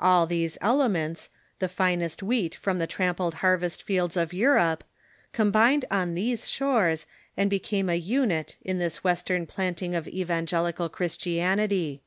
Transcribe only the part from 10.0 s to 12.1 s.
evangelical Christianity.